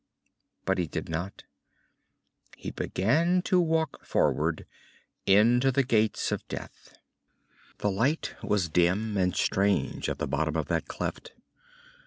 [0.65, 1.43] But he did not.
[2.57, 4.65] He began to walk forward,
[5.27, 6.97] into the Gates of Death.
[7.77, 11.33] _The light was dim and strange at the bottom of that cleft.